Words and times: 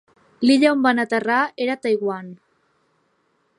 L'illa 0.45 0.71
on 0.75 0.81
van 0.85 1.03
aterrar 1.03 1.43
era 1.67 1.77
Taiwan. 1.83 2.35